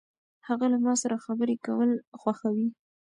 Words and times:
هغه 0.47 0.65
له 0.73 0.77
ما 0.85 0.93
سره 1.03 1.23
خبرې 1.25 1.55
کول 1.65 1.89
خوښوي. 2.19 2.67